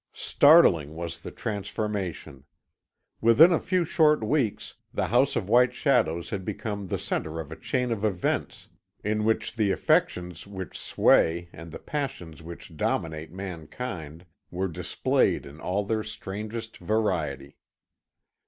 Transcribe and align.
Startling 0.13 0.95
was 0.95 1.19
the 1.19 1.29
transformation. 1.29 2.43
Within 3.21 3.51
a 3.53 3.59
few 3.59 3.85
short 3.85 4.23
weeks 4.23 4.73
the 4.91 5.05
House 5.09 5.35
of 5.35 5.47
White 5.47 5.75
Shadows 5.75 6.31
had 6.31 6.43
become 6.43 6.87
the 6.87 6.97
centre 6.97 7.39
of 7.39 7.51
a 7.51 7.55
chain 7.55 7.91
of 7.91 8.03
events, 8.03 8.67
in 9.03 9.25
which 9.25 9.55
the 9.55 9.69
affections 9.69 10.47
which 10.47 10.75
sway 10.75 11.49
and 11.53 11.71
the 11.71 11.77
passions 11.77 12.41
which 12.41 12.75
dominate 12.75 13.31
mankind 13.31 14.25
were 14.49 14.67
displayed 14.67 15.45
in 15.45 15.59
all 15.61 15.83
their 15.85 16.01
strangest 16.03 16.77
variety. 16.79 17.57